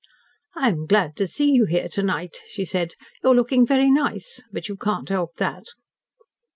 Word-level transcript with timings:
"I 0.55 0.67
am 0.69 0.87
glad 0.87 1.15
to 1.17 1.27
see 1.27 1.51
you 1.51 1.65
here 1.65 1.87
to 1.89 2.01
night," 2.01 2.39
she 2.47 2.65
said. 2.65 2.95
"You 3.23 3.29
are 3.29 3.35
looking 3.35 3.67
very 3.67 3.91
nice. 3.91 4.41
But 4.51 4.67
you 4.67 4.75
cannot 4.75 5.09
help 5.09 5.35
that." 5.35 5.65